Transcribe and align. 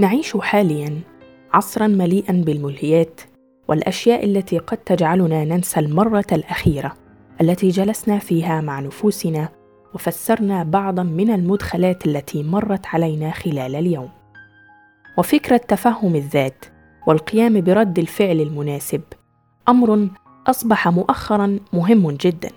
نعيش 0.00 0.36
حاليا 0.36 1.00
عصرا 1.52 1.86
مليئا 1.86 2.32
بالملهيات 2.32 3.20
والأشياء 3.68 4.24
التي 4.24 4.58
قد 4.58 4.76
تجعلنا 4.76 5.44
ننسى 5.44 5.80
المرة 5.80 6.24
الأخيرة 6.32 6.94
التي 7.40 7.68
جلسنا 7.68 8.18
فيها 8.18 8.60
مع 8.60 8.80
نفوسنا 8.80 9.48
وفسرنا 9.94 10.62
بعضا 10.62 11.02
من 11.02 11.30
المدخلات 11.30 12.06
التي 12.06 12.42
مرت 12.42 12.86
علينا 12.86 13.30
خلال 13.30 13.76
اليوم. 13.76 14.08
وفكرة 15.18 15.56
تفهم 15.56 16.14
الذات 16.14 16.64
والقيام 17.06 17.60
برد 17.60 17.98
الفعل 17.98 18.40
المناسب 18.40 19.02
أمر 19.68 20.08
أصبح 20.46 20.88
مؤخرا 20.88 21.58
مهم 21.72 22.10
جدا 22.10 22.50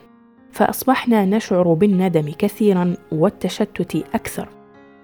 فأصبحنا 0.52 1.26
نشعر 1.26 1.74
بالندم 1.74 2.32
كثيرا 2.38 2.94
والتشتت 3.12 3.96
أكثر. 3.96 4.50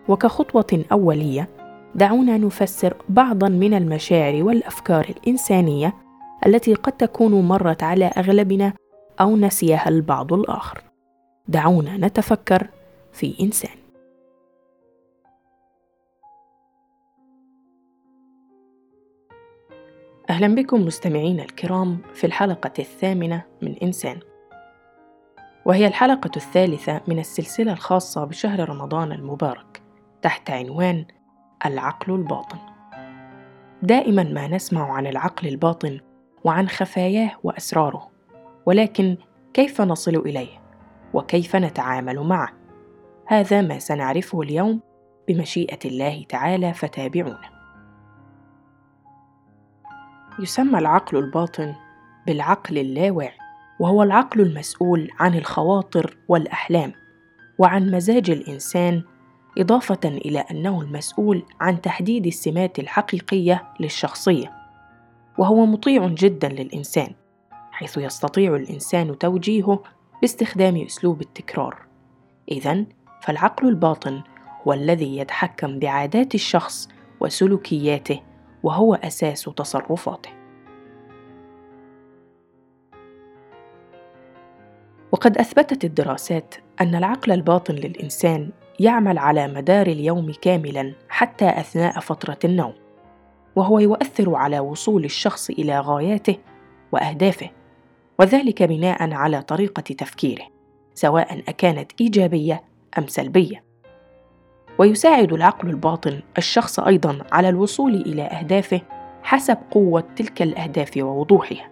وكخطوة 0.08 0.86
أولية 0.92 1.59
دعونا 1.96 2.38
نفسر 2.38 2.94
بعضا 3.10 3.50
من 3.50 3.74
المشاعر 3.74 4.44
والأفكار 4.44 5.06
الإنسانية 5.10 5.94
التي 6.46 6.74
قد 6.74 6.92
تكون 6.92 7.48
مرت 7.48 7.84
على 7.84 8.06
أغلبنا 8.06 8.74
أو 9.22 9.38
نسيها 9.38 9.90
البعض 9.90 10.34
الآخر. 10.34 10.84
دعونا 11.48 11.98
نتفكر 11.98 12.68
في 13.12 13.36
إنسان. 13.42 13.80
أهلا 20.30 20.56
بكم 20.56 20.86
مستمعينا 20.86 21.44
الكرام 21.44 21.98
في 22.14 22.28
الحلقة 22.28 22.74
الثامنة 22.80 23.44
من 23.62 23.76
إنسان. 23.84 24.20
وهي 25.66 25.88
الحلقة 25.88 26.32
الثالثة 26.36 27.02
من 27.08 27.20
السلسلة 27.20 27.74
الخاصة 27.74 28.26
بشهر 28.26 28.70
رمضان 28.70 29.12
المبارك 29.12 29.82
تحت 30.22 30.50
عنوان 30.50 31.06
العقل 31.66 32.14
الباطن. 32.14 32.58
دائما 33.84 34.24
ما 34.24 34.48
نسمع 34.48 34.94
عن 34.94 35.08
العقل 35.08 35.48
الباطن 35.48 36.00
وعن 36.44 36.68
خفاياه 36.68 37.32
وأسراره 37.44 38.10
ولكن 38.66 39.18
كيف 39.54 39.82
نصل 39.82 40.16
إليه؟ 40.16 40.62
وكيف 41.14 41.56
نتعامل 41.56 42.20
معه؟ 42.20 42.50
هذا 43.26 43.62
ما 43.62 43.80
سنعرفه 43.80 44.42
اليوم 44.42 44.80
بمشيئة 45.28 45.80
الله 45.86 46.26
تعالى 46.30 46.74
فتابعونا. 46.74 47.50
يسمى 50.40 50.80
العقل 50.80 51.18
الباطن 51.18 51.76
بالعقل 52.28 52.78
اللاواعي 52.78 53.38
وهو 53.80 54.04
العقل 54.04 54.42
المسؤول 54.42 55.10
عن 55.20 55.36
الخواطر 55.36 56.18
والأحلام 56.28 56.94
وعن 57.60 57.92
مزاج 57.92 58.30
الإنسان 58.30 59.04
إضافة 59.58 60.00
إلى 60.06 60.40
أنه 60.40 60.82
المسؤول 60.82 61.44
عن 61.62 61.82
تحديد 61.82 62.28
السمات 62.28 62.80
الحقيقية 62.80 63.64
للشخصية 63.80 64.54
وهو 65.38 65.66
مطيع 65.66 66.08
جدا 66.08 66.50
للإنسان 66.50 67.14
حيث 67.72 67.98
يستطيع 67.98 68.56
الإنسان 68.56 69.18
توجيهه 69.18 69.84
باستخدام 70.22 70.76
أسلوب 70.76 71.22
التكرار. 71.22 71.86
إذا 72.52 72.86
فالعقل 73.22 73.68
الباطن 73.68 74.24
هو 74.64 74.74
الذي 74.74 75.18
يتحكم 75.18 75.80
بعادات 75.80 76.36
الشخص 76.36 76.90
وسلوكياته 77.20 78.22
وهو 78.64 78.96
أساس 78.96 79.44
تصرفاته. 79.44 80.30
وقد 85.12 85.38
أثبتت 85.38 85.86
الدراسات 85.86 86.56
أن 86.82 86.96
العقل 86.96 87.32
الباطن 87.32 87.74
للإنسان 87.74 88.50
يعمل 88.80 89.18
على 89.18 89.48
مدار 89.48 89.88
اليوم 89.88 90.32
كاملا 90.42 90.94
حتى 91.10 91.50
أثناء 91.50 92.00
فترة 92.00 92.40
النوم 92.44 92.74
وهو 93.56 93.80
يؤثر 93.80 94.36
على 94.36 94.60
وصول 94.60 95.06
الشخص 95.06 95.50
إلى 95.50 95.80
غاياته 95.80 96.38
وأهدافه 96.92 97.50
وذلك 98.20 98.64
بناء 98.64 99.14
على 99.14 99.42
طريقة 99.42 99.82
تفكيره 99.82 100.46
سواء 100.94 101.44
أكانت 101.48 101.92
إيجابية 102.02 102.64
أم 102.98 103.08
سلبية. 103.08 103.64
ويساعد 104.80 105.34
العقل 105.34 105.70
الباطن 105.70 106.20
الشخص 106.38 106.80
أيضا 106.80 107.20
على 107.32 107.50
الوصول 107.50 107.96
إلى 107.96 108.22
أهدافه 108.22 108.82
حسب 109.24 109.58
قوة 109.72 110.04
تلك 110.16 110.42
الأهداف 110.42 110.92
ووضوحها 110.98 111.70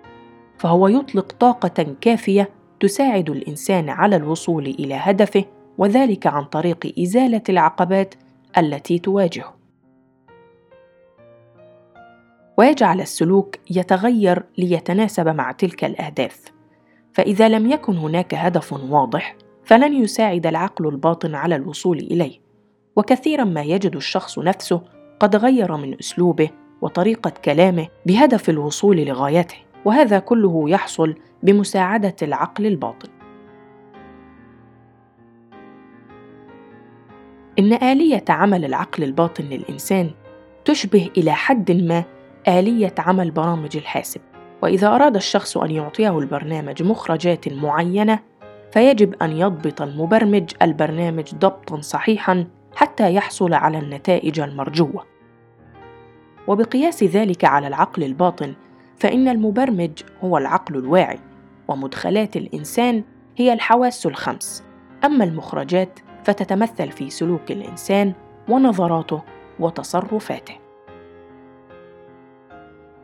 فهو 0.57 0.87
يطلق 0.87 1.31
طاقة 1.31 1.95
كافية 2.01 2.49
تساعد 2.79 3.29
الإنسان 3.29 3.89
على 3.89 4.15
الوصول 4.15 4.65
إلى 4.65 4.95
هدفه 4.95 5.45
وذلك 5.77 6.27
عن 6.27 6.43
طريق 6.43 6.93
إزالة 6.99 7.41
العقبات 7.49 8.15
التي 8.57 8.99
تواجهه. 8.99 9.57
ويجعل 12.57 13.01
السلوك 13.01 13.55
يتغير 13.71 14.43
ليتناسب 14.57 15.27
مع 15.27 15.51
تلك 15.51 15.85
الأهداف. 15.85 16.41
فإذا 17.13 17.49
لم 17.49 17.71
يكن 17.71 17.97
هناك 17.97 18.33
هدف 18.33 18.73
واضح 18.73 19.35
فلن 19.63 19.93
يساعد 19.93 20.47
العقل 20.47 20.87
الباطن 20.87 21.35
على 21.35 21.55
الوصول 21.55 21.97
إليه. 21.97 22.39
وكثيرا 22.95 23.43
ما 23.43 23.61
يجد 23.61 23.95
الشخص 23.95 24.39
نفسه 24.39 24.81
قد 25.19 25.35
غير 25.35 25.77
من 25.77 25.99
أسلوبه 25.99 26.49
وطريقة 26.81 27.29
كلامه 27.45 27.87
بهدف 28.05 28.49
الوصول 28.49 28.97
لغايته 28.97 29.57
وهذا 29.85 30.19
كله 30.19 30.69
يحصل 30.69 31.15
بمساعدة 31.43 32.15
العقل 32.21 32.65
الباطن. 32.65 33.16
إن 37.59 37.73
آلية 37.73 38.23
عمل 38.29 38.65
العقل 38.65 39.03
الباطن 39.03 39.43
للإنسان 39.43 40.11
تشبه 40.65 41.09
إلى 41.17 41.31
حد 41.31 41.71
ما 41.71 42.03
آلية 42.47 42.95
عمل 42.97 43.31
برامج 43.31 43.77
الحاسب، 43.77 44.21
وإذا 44.63 44.87
أراد 44.87 45.15
الشخص 45.15 45.57
أن 45.57 45.71
يعطيه 45.71 46.19
البرنامج 46.19 46.83
مخرجات 46.83 47.47
معينة، 47.53 48.19
فيجب 48.71 49.13
أن 49.21 49.31
يضبط 49.31 49.81
المبرمج 49.81 50.51
البرنامج 50.61 51.35
ضبطًا 51.35 51.81
صحيحًا 51.81 52.47
حتى 52.75 53.13
يحصل 53.13 53.53
على 53.53 53.79
النتائج 53.79 54.39
المرجوة. 54.39 55.05
وبقياس 56.47 57.03
ذلك 57.03 57.45
على 57.45 57.67
العقل 57.67 58.03
الباطن، 58.03 58.53
فإن 58.99 59.27
المبرمج 59.27 60.03
هو 60.23 60.37
العقل 60.37 60.75
الواعي، 60.75 61.19
ومدخلات 61.67 62.37
الإنسان 62.37 63.03
هي 63.37 63.53
الحواس 63.53 64.05
الخمس، 64.05 64.63
أما 65.05 65.23
المخرجات 65.23 65.99
فتتمثل 66.27 66.91
في 66.91 67.09
سلوك 67.09 67.51
الإنسان 67.51 68.13
ونظراته 68.49 69.23
وتصرفاته. 69.59 70.55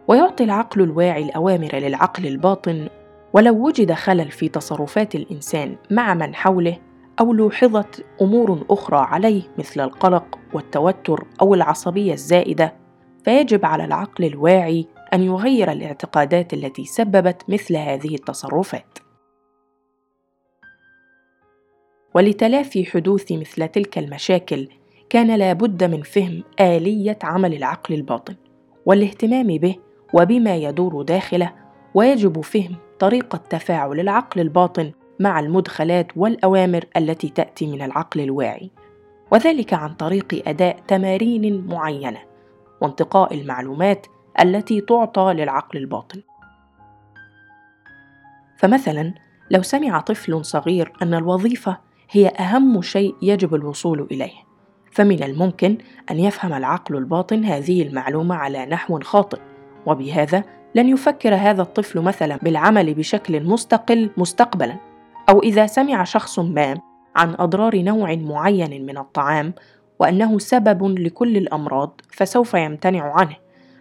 ويعطي 0.07 0.43
العقل 0.43 0.81
الواعي 0.81 1.23
الأوامر 1.23 1.75
للعقل 1.75 2.27
الباطن 2.27 2.87
ولو 3.33 3.65
وجد 3.65 3.93
خلل 3.93 4.31
في 4.31 4.49
تصرفات 4.49 5.15
الإنسان 5.15 5.75
مع 5.91 6.13
من 6.13 6.35
حوله 6.35 6.77
أو 7.19 7.33
لوحظت 7.33 8.05
أمور 8.21 8.65
أخرى 8.69 8.97
عليه 8.97 9.41
مثل 9.57 9.81
القلق 9.81 10.39
والتوتر 10.53 11.27
أو 11.41 11.53
العصبية 11.53 12.13
الزائدة 12.13 12.73
فيجب 13.25 13.65
على 13.65 13.85
العقل 13.85 14.25
الواعي 14.25 14.87
أن 15.13 15.23
يغير 15.23 15.71
الاعتقادات 15.71 16.53
التي 16.53 16.85
سببت 16.85 17.43
مثل 17.49 17.75
هذه 17.75 18.15
التصرفات. 18.15 19.02
ولتلافي 22.13 22.85
حدوث 22.85 23.31
مثل 23.31 23.67
تلك 23.67 23.97
المشاكل 23.97 24.67
كان 25.09 25.35
لابد 25.35 25.83
من 25.83 26.01
فهم 26.01 26.43
آلية 26.59 27.19
عمل 27.23 27.53
العقل 27.53 27.93
الباطن 27.95 28.35
والاهتمام 28.85 29.47
به 29.47 29.75
وبما 30.13 30.55
يدور 30.55 31.01
داخله 31.01 31.53
ويجب 31.93 32.41
فهم 32.41 32.75
طريقة 32.99 33.37
تفاعل 33.37 33.99
العقل 33.99 34.41
الباطن 34.41 34.91
مع 35.19 35.39
المدخلات 35.39 36.07
والأوامر 36.15 36.85
التي 36.97 37.29
تأتي 37.29 37.67
من 37.67 37.81
العقل 37.81 38.21
الواعي 38.21 38.71
وذلك 39.31 39.73
عن 39.73 39.93
طريق 39.93 40.43
أداء 40.47 40.79
تمارين 40.87 41.67
معينة 41.67 42.19
وانتقاء 42.81 43.33
المعلومات 43.33 44.07
التي 44.39 44.81
تعطى 44.81 45.33
للعقل 45.33 45.79
الباطن. 45.79 46.21
فمثلا 48.57 49.13
لو 49.51 49.61
سمع 49.61 49.99
طفل 49.99 50.45
صغير 50.45 50.93
أن 51.01 51.13
الوظيفة 51.13 51.77
هي 52.11 52.27
أهم 52.27 52.81
شيء 52.81 53.15
يجب 53.21 53.55
الوصول 53.55 54.07
إليه 54.11 54.53
فمن 54.91 55.23
الممكن 55.23 55.77
أن 56.11 56.19
يفهم 56.19 56.53
العقل 56.53 56.97
الباطن 56.97 57.45
هذه 57.45 57.81
المعلومة 57.81 58.35
على 58.35 58.65
نحو 58.65 58.99
خاطئ 58.99 59.39
وبهذا 59.85 60.43
لن 60.75 60.89
يفكر 60.89 61.35
هذا 61.35 61.61
الطفل 61.61 62.01
مثلا 62.01 62.37
بالعمل 62.41 62.93
بشكل 62.93 63.43
مستقل 63.43 64.09
مستقبلا 64.17 64.75
أو 65.29 65.39
إذا 65.39 65.67
سمع 65.67 66.03
شخص 66.03 66.39
ما 66.39 66.77
عن 67.15 67.35
أضرار 67.39 67.81
نوع 67.81 68.15
معين 68.15 68.85
من 68.85 68.97
الطعام 68.97 69.53
وأنه 69.99 70.39
سبب 70.39 70.99
لكل 70.99 71.37
الأمراض 71.37 72.01
فسوف 72.11 72.53
يمتنع 72.53 73.13
عنه 73.19 73.35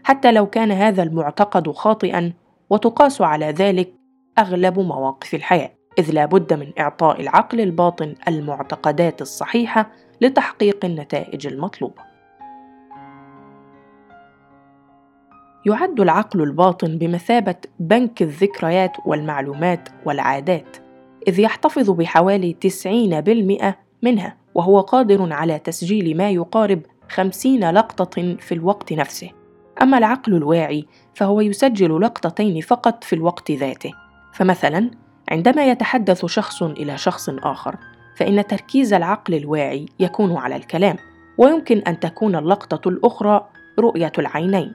حتى 0.05 0.33
لو 0.33 0.47
كان 0.47 0.73
هذا 0.73 1.03
المعتقد 1.03 1.71
خاطئا 1.71 2.33
وتقاس 2.71 3.21
على 3.21 3.47
ذلك 3.47 3.95
أغلب 4.39 4.79
مواقف 4.79 5.35
الحياة. 5.35 5.71
إذ 5.99 6.11
لا 6.11 6.27
بد 6.27 6.53
من 6.53 6.73
إعطاء 6.79 7.21
العقل 7.21 7.61
الباطن 7.61 8.15
المعتقدات 8.29 9.23
الصحيحة 9.23 9.91
لتحقيق 10.21 10.85
النتائج 10.85 11.47
المطلوبة. 11.47 12.13
يعد 15.67 16.01
العقل 16.01 16.43
الباطن 16.43 16.99
بمثابة 16.99 17.55
بنك 17.81 18.23
الذكريات 18.23 18.97
والمعلومات 19.07 19.89
والعادات 20.05 20.77
إذ 21.29 21.41
يحتفظ 21.41 21.91
بحوالي 21.91 22.57
90% 23.63 23.75
منها 24.03 24.37
وهو 24.55 24.81
قادر 24.81 25.33
على 25.33 25.59
تسجيل 25.59 26.17
ما 26.17 26.31
يقارب 26.31 26.83
50 27.09 27.71
لقطة 27.71 28.37
في 28.37 28.53
الوقت 28.53 28.93
نفسه 28.93 29.31
أما 29.83 29.99
العقل 29.99 30.35
الواعي 30.35 30.87
فهو 31.15 31.41
يسجل 31.41 32.01
لقطتين 32.01 32.61
فقط 32.61 33.05
في 33.05 33.13
الوقت 33.13 33.51
ذاته 33.51 33.93
فمثلا 34.33 34.91
عندما 35.31 35.67
يتحدث 35.67 36.27
شخص 36.27 36.63
إلى 36.63 36.99
شخص 36.99 37.29
آخر 37.29 37.77
فإن 38.17 38.47
تركيز 38.47 38.93
العقل 38.93 39.35
الواعي 39.35 39.87
يكون 40.01 40.37
على 40.37 40.57
الكلام 40.57 40.97
ويمكن 41.39 41.79
أن 41.79 42.01
تكون 42.01 42.37
اللقطة 42.37 42.89
الأخرى 42.89 43.47
رؤية 43.79 44.13
العينين. 44.19 44.75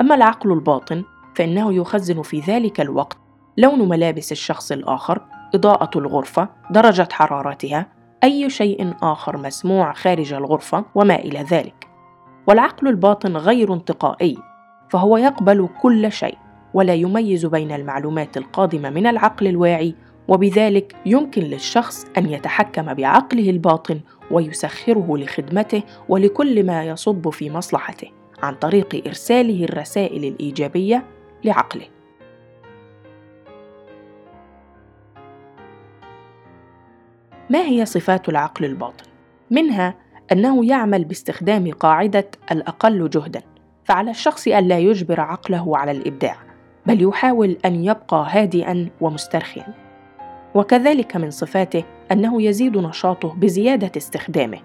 أما 0.00 0.14
العقل 0.14 0.52
الباطن 0.52 1.04
فإنه 1.34 1.74
يخزن 1.74 2.22
في 2.22 2.40
ذلك 2.40 2.80
الوقت 2.80 3.18
لون 3.56 3.88
ملابس 3.88 4.32
الشخص 4.32 4.72
الآخر 4.72 5.20
إضاءة 5.54 5.98
الغرفة 5.98 6.48
درجة 6.70 7.08
حرارتها 7.12 7.86
أي 8.24 8.50
شيء 8.50 8.94
آخر 9.02 9.36
مسموع 9.36 9.92
خارج 9.92 10.32
الغرفة 10.32 10.84
وما 10.94 11.14
إلى 11.14 11.42
ذلك. 11.42 11.88
والعقل 12.46 12.88
الباطن 12.88 13.36
غير 13.36 13.74
انتقائي 13.74 14.38
فهو 14.90 15.16
يقبل 15.16 15.68
كل 15.82 16.12
شيء. 16.12 16.38
ولا 16.74 16.94
يميز 16.94 17.46
بين 17.46 17.72
المعلومات 17.72 18.36
القادمة 18.36 18.90
من 18.90 19.06
العقل 19.06 19.46
الواعي 19.46 19.94
وبذلك 20.28 20.96
يمكن 21.06 21.42
للشخص 21.42 22.06
أن 22.18 22.30
يتحكم 22.30 22.94
بعقله 22.94 23.50
الباطن 23.50 24.00
ويسخره 24.30 25.16
لخدمته 25.18 25.82
ولكل 26.08 26.66
ما 26.66 26.84
يصب 26.84 27.30
في 27.30 27.50
مصلحته 27.50 28.08
عن 28.42 28.54
طريق 28.54 29.02
إرساله 29.06 29.64
الرسائل 29.64 30.24
الإيجابية 30.24 31.04
لعقله. 31.44 31.86
ما 37.50 37.60
هي 37.60 37.86
صفات 37.86 38.28
العقل 38.28 38.64
الباطن؟ 38.64 39.04
منها 39.50 39.94
أنه 40.32 40.66
يعمل 40.66 41.04
باستخدام 41.04 41.70
قاعدة 41.70 42.30
الأقل 42.52 43.10
جهدا 43.10 43.42
فعلى 43.84 44.10
الشخص 44.10 44.48
الا 44.48 44.78
يجبر 44.78 45.20
عقله 45.20 45.78
على 45.78 45.90
الإبداع 45.90 46.49
بل 46.86 47.02
يحاول 47.02 47.58
أن 47.64 47.84
يبقى 47.84 48.26
هادئا 48.28 48.88
ومسترخيا. 49.00 49.74
وكذلك 50.54 51.16
من 51.16 51.30
صفاته 51.30 51.84
أنه 52.12 52.42
يزيد 52.42 52.76
نشاطه 52.76 53.34
بزيادة 53.34 53.92
استخدامه. 53.96 54.60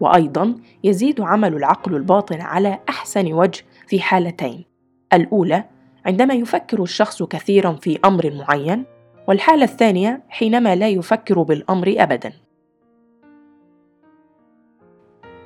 وأيضا 0.00 0.54
يزيد 0.84 1.20
عمل 1.20 1.54
العقل 1.54 1.96
الباطن 1.96 2.40
على 2.40 2.78
أحسن 2.88 3.32
وجه 3.32 3.64
في 3.86 4.00
حالتين. 4.00 4.64
الأولى 5.12 5.64
عندما 6.06 6.34
يفكر 6.34 6.82
الشخص 6.82 7.22
كثيرا 7.22 7.72
في 7.72 7.98
أمر 8.04 8.34
معين 8.34 8.84
والحالة 9.28 9.64
الثانية 9.64 10.22
حينما 10.28 10.76
لا 10.76 10.88
يفكر 10.88 11.42
بالأمر 11.42 11.94
ابدا. 11.98 12.32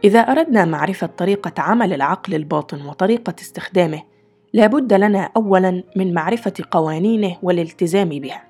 إذا 0.05 0.21
أردنا 0.21 0.65
معرفة 0.65 1.07
طريقة 1.07 1.63
عمل 1.63 1.93
العقل 1.93 2.35
الباطن 2.35 2.87
وطريقة 2.87 3.35
استخدامه 3.41 4.03
لابد 4.55 4.93
لنا 4.93 5.31
اولا 5.37 5.83
من 5.97 6.15
معرفة 6.15 6.53
قوانينه 6.71 7.37
والالتزام 7.43 8.09
بها. 8.09 8.43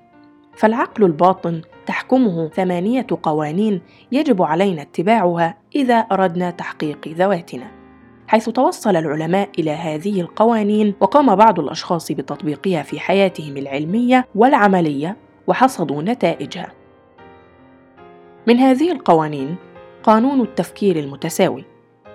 فالعقل 0.55 1.03
الباطن 1.03 1.61
تحكمه 1.85 2.47
ثمانية 2.49 3.07
قوانين 3.23 3.81
يجب 4.11 4.41
علينا 4.41 4.81
اتباعها 4.81 5.57
إذا 5.75 5.95
أردنا 5.95 6.51
تحقيق 6.51 7.07
ذواتنا. 7.07 7.71
حيث 8.27 8.49
توصل 8.49 8.95
العلماء 8.95 9.49
إلى 9.59 9.71
هذه 9.71 10.21
القوانين 10.21 10.93
وقام 10.99 11.35
بعض 11.35 11.59
الأشخاص 11.59 12.11
بتطبيقها 12.11 12.83
في 12.83 12.99
حياتهم 12.99 13.57
العلمية 13.57 14.27
والعملية 14.35 15.17
وحصدوا 15.47 16.01
نتائجها. 16.01 16.71
من 18.47 18.57
هذه 18.57 18.91
القوانين 18.91 19.55
قانون 20.03 20.41
التفكير 20.41 20.99
المتساوي. 20.99 21.65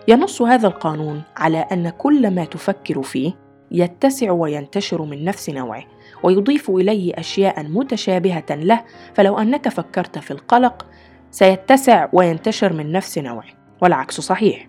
ينص 0.08 0.42
هذا 0.42 0.68
القانون 0.68 1.22
على 1.36 1.58
أن 1.58 1.88
كل 1.90 2.34
ما 2.34 2.44
تفكر 2.44 3.02
فيه 3.02 3.47
يتسع 3.70 4.30
وينتشر 4.30 5.02
من 5.02 5.24
نفس 5.24 5.50
نوعه 5.50 5.84
ويضيف 6.22 6.70
إليه 6.70 7.12
أشياء 7.14 7.62
متشابهة 7.62 8.44
له 8.50 8.84
فلو 9.14 9.38
أنك 9.38 9.68
فكرت 9.68 10.18
في 10.18 10.30
القلق 10.30 10.86
سيتسع 11.30 12.08
وينتشر 12.12 12.72
من 12.72 12.92
نفس 12.92 13.18
نوعه 13.18 13.48
والعكس 13.82 14.20
صحيح. 14.20 14.68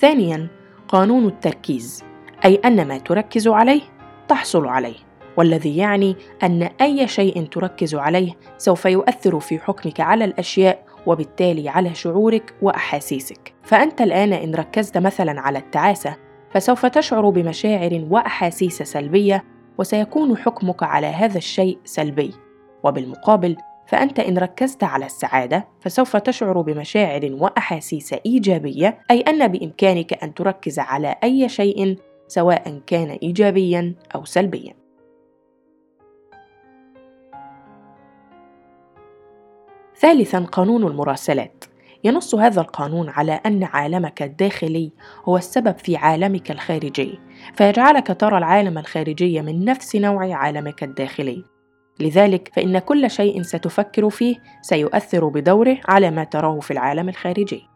ثانيا 0.00 0.48
قانون 0.88 1.26
التركيز 1.26 2.04
أي 2.44 2.54
أن 2.54 2.88
ما 2.88 2.98
تركز 2.98 3.48
عليه 3.48 3.82
تحصل 4.28 4.66
عليه 4.66 4.96
والذي 5.36 5.76
يعني 5.76 6.16
أن 6.42 6.62
أي 6.62 7.08
شيء 7.08 7.46
تركز 7.46 7.94
عليه 7.94 8.32
سوف 8.58 8.84
يؤثر 8.84 9.40
في 9.40 9.58
حكمك 9.58 10.00
على 10.00 10.24
الأشياء 10.24 10.84
وبالتالي 11.06 11.68
على 11.68 11.94
شعورك 11.94 12.54
وأحاسيسك. 12.62 13.54
فأنت 13.62 14.00
الآن 14.00 14.32
إن 14.32 14.54
ركزت 14.54 14.98
مثلا 14.98 15.40
على 15.40 15.58
التعاسة 15.58 16.16
فسوف 16.54 16.86
تشعر 16.86 17.30
بمشاعر 17.30 18.06
وأحاسيس 18.10 18.82
سلبية 18.82 19.44
وسيكون 19.78 20.36
حكمك 20.36 20.82
على 20.82 21.06
هذا 21.06 21.38
الشيء 21.38 21.78
سلبي. 21.84 22.34
وبالمقابل 22.84 23.56
فأنت 23.86 24.20
إن 24.20 24.38
ركزت 24.38 24.84
على 24.84 25.06
السعادة 25.06 25.68
فسوف 25.80 26.16
تشعر 26.16 26.60
بمشاعر 26.60 27.28
وأحاسيس 27.32 28.14
إيجابية 28.26 28.98
أي 29.10 29.20
أن 29.20 29.48
بإمكانك 29.48 30.24
أن 30.24 30.34
تركز 30.34 30.78
على 30.78 31.14
أي 31.24 31.48
شيء 31.48 31.96
سواء 32.28 32.80
كان 32.86 33.10
ايجابيا 33.10 33.94
أو 34.14 34.24
سلبيا. 34.24 34.74
ثالثا 39.96 40.38
قانون 40.38 40.86
المراسلات. 40.86 41.64
ينص 42.04 42.34
هذا 42.34 42.60
القانون 42.60 43.08
على 43.08 43.32
أن 43.32 43.64
عالمك 43.64 44.22
الداخلي 44.22 44.92
هو 45.24 45.36
السبب 45.36 45.78
في 45.78 45.96
عالمك 45.96 46.50
الخارجي 46.50 47.18
فيجعلك 47.54 48.16
ترى 48.20 48.38
العالم 48.38 48.78
الخارجي 48.78 49.42
من 49.42 49.64
نفس 49.64 49.96
نوع 49.96 50.34
عالمك 50.34 50.82
الداخلي. 50.82 51.44
لذلك 52.00 52.50
فإن 52.54 52.78
كل 52.78 53.10
شيء 53.10 53.42
ستفكر 53.42 54.10
فيه 54.10 54.36
سيؤثر 54.62 55.28
بدوره 55.28 55.78
على 55.88 56.10
ما 56.10 56.24
تراه 56.24 56.60
في 56.60 56.70
العالم 56.70 57.08
الخارجي. 57.08 57.68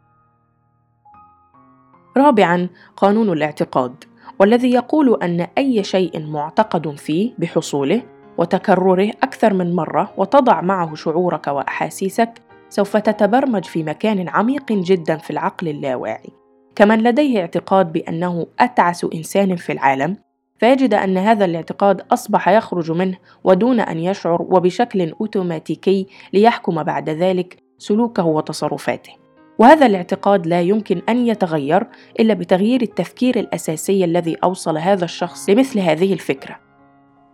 رابعا 2.16 2.68
قانون 2.96 3.32
الاعتقاد 3.32 4.04
والذي 4.38 4.70
يقول 4.72 5.22
أن 5.22 5.46
أي 5.58 5.84
شيء 5.84 6.26
معتقد 6.26 6.96
فيه 6.96 7.32
بحصوله 7.38 8.02
وتكرره 8.38 9.10
أكثر 9.22 9.54
من 9.54 9.74
مرة 9.74 10.12
وتضع 10.16 10.60
معه 10.60 10.94
شعورك 10.94 11.46
وأحاسيسك 11.46 12.45
سوف 12.68 12.96
تتبرمج 12.96 13.64
في 13.64 13.82
مكان 13.82 14.28
عميق 14.28 14.72
جدا 14.72 15.16
في 15.16 15.30
العقل 15.30 15.68
اللاواعي. 15.68 16.30
كمن 16.76 17.02
لديه 17.02 17.40
اعتقاد 17.40 17.92
بأنه 17.92 18.46
أتعس 18.60 19.06
إنسان 19.14 19.56
في 19.56 19.72
العالم 19.72 20.16
فيجد 20.58 20.94
أن 20.94 21.18
هذا 21.18 21.44
الاعتقاد 21.44 22.02
أصبح 22.12 22.48
يخرج 22.48 22.90
منه 22.90 23.16
ودون 23.44 23.80
أن 23.80 23.98
يشعر 23.98 24.42
وبشكل 24.42 25.12
أوتوماتيكي 25.20 26.06
ليحكم 26.32 26.82
بعد 26.82 27.10
ذلك 27.10 27.56
سلوكه 27.78 28.24
وتصرفاته. 28.24 29.12
وهذا 29.58 29.86
الاعتقاد 29.86 30.46
لا 30.46 30.60
يمكن 30.60 31.02
أن 31.08 31.26
يتغير 31.26 31.86
إلا 32.20 32.34
بتغيير 32.34 32.82
التفكير 32.82 33.38
الأساسي 33.40 34.04
الذي 34.04 34.36
أوصل 34.44 34.78
هذا 34.78 35.04
الشخص 35.04 35.50
لمثل 35.50 35.78
هذه 35.78 36.12
الفكرة. 36.12 36.56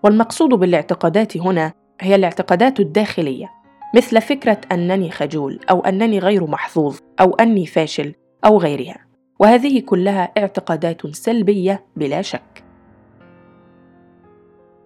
والمقصود 0.04 0.48
بالاعتقادات 0.48 1.36
هنا 1.36 1.72
هي 2.00 2.14
الاعتقادات 2.14 2.80
الداخلية. 2.80 3.61
مثل 3.94 4.20
فكرة 4.20 4.60
أنني 4.72 5.10
خجول 5.10 5.60
أو 5.70 5.80
أنني 5.80 6.18
غير 6.18 6.46
محظوظ 6.46 6.98
أو 7.20 7.34
أني 7.34 7.66
فاشل 7.66 8.14
أو 8.44 8.58
غيرها. 8.58 9.06
وهذه 9.38 9.80
كلها 9.80 10.32
اعتقادات 10.38 11.06
سلبية 11.06 11.84
بلا 11.96 12.22
شك. 12.22 12.64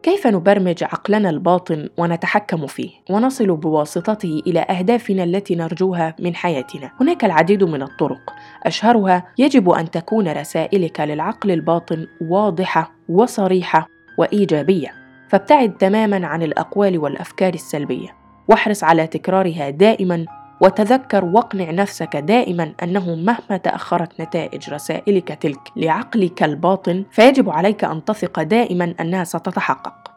كيف 0.02 0.26
نبرمج 0.26 0.84
عقلنا 0.84 1.30
الباطن 1.30 1.88
ونتحكم 1.98 2.66
فيه 2.66 2.90
ونصل 3.10 3.56
بواسطته 3.56 4.42
إلى 4.46 4.60
أهدافنا 4.60 5.24
التي 5.24 5.54
نرجوها 5.54 6.16
من 6.20 6.34
حياتنا؟ 6.34 6.90
هناك 7.00 7.24
العديد 7.24 7.64
من 7.64 7.82
الطرق. 7.82 8.34
أشهرها 8.62 9.26
يجب 9.38 9.70
أن 9.70 9.90
تكون 9.90 10.28
رسائلك 10.28 11.00
للعقل 11.00 11.50
الباطن 11.50 12.06
واضحة 12.20 12.92
وصريحة 13.08 13.88
وإيجابية. 14.18 14.92
فابتعد 15.28 15.76
تماما 15.76 16.26
عن 16.26 16.42
الأقوال 16.42 16.98
والأفكار 16.98 17.54
السلبية. 17.54 18.25
واحرص 18.48 18.84
على 18.84 19.06
تكرارها 19.06 19.70
دائما 19.70 20.26
وتذكر 20.60 21.24
واقنع 21.24 21.70
نفسك 21.70 22.16
دائما 22.16 22.72
أنه 22.82 23.14
مهما 23.14 23.56
تأخرت 23.62 24.20
نتائج 24.20 24.70
رسائلك 24.70 25.28
تلك 25.28 25.72
لعقلك 25.76 26.42
الباطن 26.42 27.04
فيجب 27.10 27.50
عليك 27.50 27.84
أن 27.84 28.04
تثق 28.04 28.42
دائما 28.42 28.94
أنها 29.00 29.24
ستتحقق. 29.24 30.12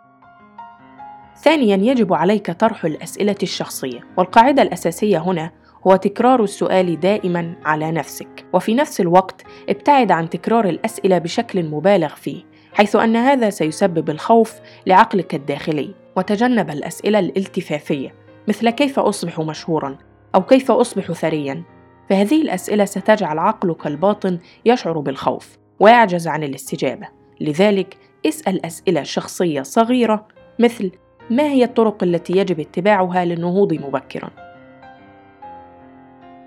ثانيا 1.42 1.92
يجب 1.92 2.14
عليك 2.14 2.52
طرح 2.52 2.86
الأسئلة 2.86 3.36
الشخصية 3.44 4.00
والقاعدة 4.18 4.62
الأساسية 4.62 5.18
هنا 5.18 5.52
هو 5.88 5.96
تكرار 5.96 6.44
السؤال 6.44 7.00
دائما 7.00 7.54
على 7.66 7.92
نفسك. 7.92 8.46
وفي 8.54 8.76
نفس 8.76 9.02
الوقت 9.02 9.44
ابتعد 9.70 10.12
عن 10.12 10.30
تكرار 10.30 10.70
الأسئلة 10.70 11.18
بشكل 11.18 11.66
مبالغ 11.66 12.16
فيه 12.16 12.44
حيث 12.74 12.96
أن 12.96 13.16
هذا 13.16 13.50
سيسبب 13.50 14.10
الخوف 14.10 14.54
لعقلك 14.88 15.36
الداخلي 15.36 15.94
وتجنب 16.16 16.70
الأسئلة 16.70 17.20
الالتفافية. 17.20 18.19
مثل 18.50 18.70
كيف 18.70 19.00
أصبح 19.00 19.40
مشهورا 19.40 19.98
أو 20.36 20.42
كيف 20.42 20.72
أصبح 20.72 21.12
ثريا. 21.12 21.64
فهذه 22.10 22.42
الأسئلة 22.42 22.86
ستجعل 22.86 23.40
عقلك 23.40 23.88
الباطن 23.88 24.40
يشعر 24.66 25.00
بالخوف 25.00 25.58
ويعجز 25.80 26.28
عن 26.28 26.44
الاستجابة. 26.44 27.08
لذلك 27.42 27.98
اسأل 28.26 28.66
أسئلة 28.66 29.04
شخصية 29.04 29.62
صغيرة 29.62 30.28
مثل 30.60 30.92
ما 31.30 31.44
هي 31.44 31.64
الطرق 31.64 32.04
التي 32.04 32.38
يجب 32.38 32.60
اتباعها 32.60 33.26
للنهوض 33.26 33.74
مبكرا؟ 33.74 34.30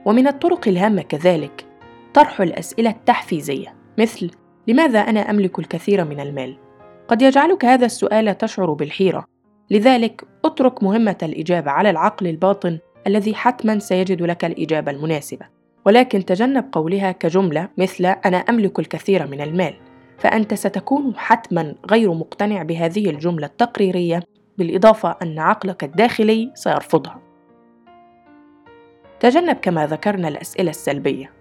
ومن 0.04 0.26
الطرق 0.26 0.68
الهامة 0.68 1.02
كذلك 1.02 1.66
طرح 2.14 2.40
الأسئلة 2.40 2.90
التحفيزية 2.90 3.74
مثل 3.98 4.30
لماذا 4.66 4.98
أنا 4.98 5.30
أملك 5.30 5.58
الكثير 5.58 6.04
من 6.04 6.20
المال؟ 6.20 6.56
قد 7.08 7.22
يجعلك 7.22 7.64
هذا 7.64 7.86
السؤال 7.86 8.38
تشعر 8.38 8.72
بالحيرة 8.72 9.31
لذلك 9.72 10.24
اترك 10.44 10.82
مهمة 10.82 11.16
الإجابة 11.22 11.70
على 11.70 11.90
العقل 11.90 12.26
الباطن 12.26 12.78
الذي 13.06 13.34
حتما 13.34 13.78
سيجد 13.78 14.22
لك 14.22 14.44
الإجابة 14.44 14.90
المناسبة. 14.90 15.46
ولكن 15.86 16.24
تجنب 16.24 16.64
قولها 16.72 17.12
كجملة 17.12 17.68
مثل 17.78 18.06
أنا 18.06 18.36
أملك 18.36 18.78
الكثير 18.78 19.26
من 19.26 19.40
المال. 19.40 19.74
فأنت 20.18 20.54
ستكون 20.54 21.12
حتما 21.16 21.74
غير 21.90 22.14
مقتنع 22.14 22.62
بهذه 22.62 23.10
الجملة 23.10 23.46
التقريرية 23.46 24.22
بالإضافة 24.58 25.16
أن 25.22 25.38
عقلك 25.38 25.84
الداخلي 25.84 26.50
سيرفضها. 26.54 27.20
تجنب 29.20 29.56
كما 29.56 29.86
ذكرنا 29.86 30.28
الأسئلة 30.28 30.70
السلبية 30.70 31.32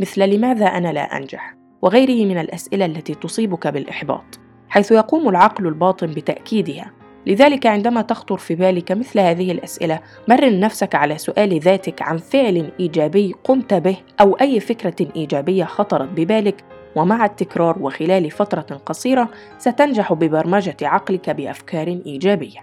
مثل 0.00 0.28
لماذا 0.28 0.66
أنا 0.66 0.92
لا 0.92 1.16
أنجح 1.16 1.56
وغيره 1.82 2.26
من 2.26 2.38
الأسئلة 2.38 2.84
التي 2.84 3.14
تصيبك 3.14 3.66
بالإحباط 3.66 4.40
حيث 4.68 4.92
يقوم 4.92 5.28
العقل 5.28 5.66
الباطن 5.66 6.06
بتأكيدها. 6.06 6.92
لذلك 7.26 7.66
عندما 7.66 8.02
تخطر 8.02 8.36
في 8.36 8.54
بالك 8.54 8.92
مثل 8.92 9.20
هذه 9.20 9.52
الأسئلة 9.52 10.00
مرن 10.28 10.60
نفسك 10.60 10.94
على 10.94 11.18
سؤال 11.18 11.60
ذاتك 11.60 12.02
عن 12.02 12.16
فعل 12.16 12.72
إيجابي 12.80 13.34
قمت 13.44 13.74
به 13.74 13.96
أو 14.20 14.34
أي 14.34 14.60
فكرة 14.60 15.08
إيجابية 15.16 15.64
خطرت 15.64 16.08
ببالك 16.08 16.64
ومع 16.96 17.24
التكرار 17.24 17.78
وخلال 17.80 18.30
فترة 18.30 18.80
قصيرة 18.86 19.28
ستنجح 19.58 20.12
ببرمجة 20.12 20.76
عقلك 20.82 21.30
بأفكار 21.30 21.86
إيجابية. 21.86 22.60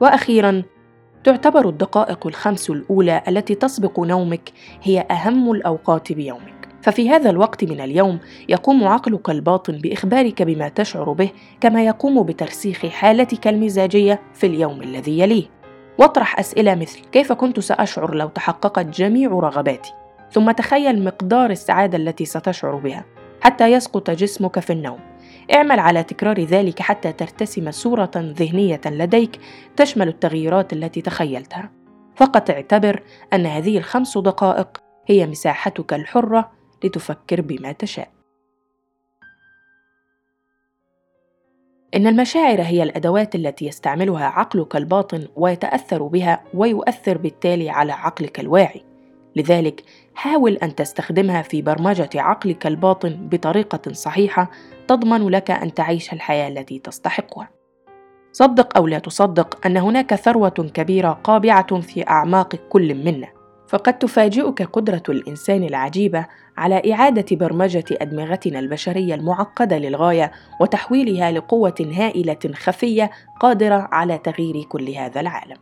وأخيرا 0.00 0.62
تعتبر 1.24 1.68
الدقائق 1.68 2.26
الخمس 2.26 2.70
الأولى 2.70 3.22
التي 3.28 3.54
تسبق 3.54 4.00
نومك 4.00 4.52
هي 4.82 5.00
أهم 5.00 5.50
الأوقات 5.52 6.12
بيومك. 6.12 6.59
ففي 6.82 7.10
هذا 7.10 7.30
الوقت 7.30 7.64
من 7.64 7.80
اليوم 7.80 8.18
يقوم 8.48 8.84
عقلك 8.84 9.30
الباطن 9.30 9.78
بإخبارك 9.78 10.42
بما 10.42 10.68
تشعر 10.68 11.12
به 11.12 11.30
كما 11.60 11.84
يقوم 11.84 12.22
بترسيخ 12.22 12.86
حالتك 12.86 13.48
المزاجية 13.48 14.20
في 14.34 14.46
اليوم 14.46 14.82
الذي 14.82 15.18
يليه. 15.18 15.44
واطرح 15.98 16.38
أسئلة 16.38 16.74
مثل 16.74 17.00
كيف 17.12 17.32
كنت 17.32 17.60
سأشعر 17.60 18.14
لو 18.14 18.28
تحققت 18.28 18.86
جميع 18.86 19.30
رغباتي؟ 19.30 19.92
ثم 20.32 20.50
تخيل 20.50 21.04
مقدار 21.04 21.50
السعادة 21.50 21.98
التي 21.98 22.24
ستشعر 22.24 22.76
بها 22.76 23.04
حتى 23.40 23.72
يسقط 23.72 24.10
جسمك 24.10 24.58
في 24.58 24.72
النوم. 24.72 24.98
اعمل 25.54 25.78
على 25.78 26.02
تكرار 26.02 26.40
ذلك 26.40 26.80
حتى 26.80 27.12
ترتسم 27.12 27.70
صورة 27.70 28.10
ذهنية 28.16 28.80
لديك 28.86 29.40
تشمل 29.76 30.08
التغييرات 30.08 30.72
التي 30.72 31.00
تخيلتها. 31.00 31.70
فقط 32.16 32.50
اعتبر 32.50 33.02
أن 33.32 33.46
هذه 33.46 33.78
الخمس 33.78 34.18
دقائق 34.18 34.68
هي 35.06 35.26
مساحتك 35.26 35.92
الحرة 35.92 36.59
لتفكر 36.84 37.40
بما 37.40 37.72
تشاء. 37.72 38.08
إن 41.96 42.06
المشاعر 42.06 42.62
هي 42.62 42.82
الأدوات 42.82 43.34
التي 43.34 43.66
يستعملها 43.66 44.26
عقلك 44.26 44.76
الباطن 44.76 45.28
ويتأثر 45.36 46.02
بها 46.02 46.44
ويؤثر 46.54 47.18
بالتالي 47.18 47.70
على 47.70 47.92
عقلك 47.92 48.40
الواعي. 48.40 48.84
لذلك 49.36 49.84
حاول 50.14 50.52
أن 50.52 50.74
تستخدمها 50.74 51.42
في 51.42 51.62
برمجة 51.62 52.10
عقلك 52.14 52.66
الباطن 52.66 53.28
بطريقة 53.28 53.92
صحيحة 53.92 54.50
تضمن 54.88 55.28
لك 55.28 55.50
أن 55.50 55.74
تعيش 55.74 56.12
الحياة 56.12 56.48
التي 56.48 56.78
تستحقها. 56.78 57.50
صدق 58.32 58.76
أو 58.76 58.86
لا 58.86 58.98
تصدق 58.98 59.66
أن 59.66 59.76
هناك 59.76 60.14
ثروة 60.14 60.70
كبيرة 60.74 61.10
قابعة 61.10 61.80
في 61.80 62.08
أعماق 62.08 62.56
كل 62.68 62.94
منا، 62.94 63.28
فقد 63.70 63.98
تفاجئك 63.98 64.62
قدرة 64.62 65.02
الإنسان 65.08 65.62
العجيبة 65.64 66.26
على 66.56 66.92
إعادة 66.92 67.36
برمجة 67.36 67.84
أدمغتنا 67.92 68.58
البشرية 68.58 69.14
المعقدة 69.14 69.78
للغاية 69.78 70.32
وتحويلها 70.60 71.30
لقوة 71.30 71.92
هائلة 71.92 72.38
خفية 72.54 73.10
قادرة 73.40 73.88
على 73.92 74.18
تغيير 74.18 74.64
كل 74.64 74.90
هذا 74.90 75.20
العالم. 75.20 75.56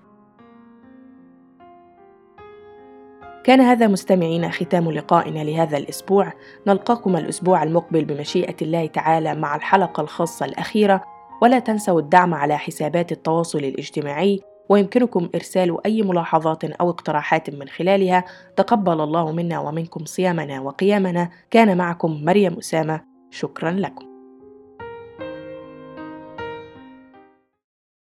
كان 3.45 3.61
هذا 3.61 3.87
مستمعين 3.87 4.51
ختام 4.51 4.91
لقائنا 4.91 5.45
لهذا 5.45 5.77
الأسبوع. 5.77 6.33
نلقاكم 6.67 7.17
الأسبوع 7.17 7.63
المقبل 7.63 8.05
بمشيئة 8.05 8.57
الله 8.63 8.87
تعالى 8.87 9.35
مع 9.35 9.57
الحلقة 9.57 10.01
الخاصة 10.01 10.47
الأخيرة. 10.47 11.05
ولا 11.43 11.59
تنسوا 11.59 12.01
الدعم 12.01 12.35
على 12.35 12.59
حسابات 12.59 13.13
التواصل 13.13 13.59
الاجتماعي. 13.59 14.41
ويمكنكم 14.69 15.29
إرسال 15.35 15.87
أي 15.87 16.03
ملاحظات 16.03 16.65
أو 16.65 16.91
اقتراحات 16.91 17.51
من 17.51 17.69
خلالها. 17.69 18.25
تقبل 18.57 19.01
الله 19.01 19.33
منا 19.33 19.61
ومنكم 19.61 20.05
صيامنا 20.05 20.61
وقيامنا. 20.61 21.31
كان 21.51 21.77
معكم 21.77 22.25
مريم 22.25 22.59
أسامة. 22.59 23.01
شكرا 23.31 23.71
لكم. 23.71 24.18